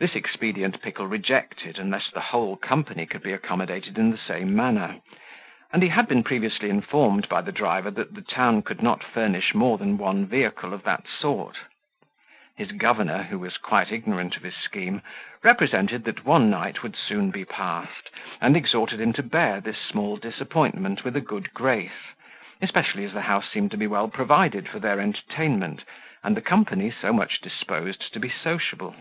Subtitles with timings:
[0.00, 5.00] This expedient Pickle rejected, unless the whole company could be accommodated in the same manner;
[5.72, 9.56] and he had been previously informed by the driver that the town could not furnish
[9.56, 11.56] more than one vehicle of that sort.
[12.56, 15.02] His governor, who was quite ignorant of his scheme,
[15.42, 20.16] represented that one night would soon be passed, and exhorted him to bear this small
[20.16, 22.14] disappointment with a good grace,
[22.62, 25.82] especially as the house seemed to be well provided for their entertainment,
[26.22, 28.94] and the company so much disposed to be sociable.